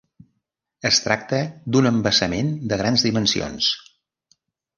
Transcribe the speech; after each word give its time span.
Es 0.89 0.99
tracta 1.07 1.41
d'un 1.75 1.89
embassament 1.89 2.49
de 2.73 2.81
grans 2.83 3.05
dimensions. 3.11 3.71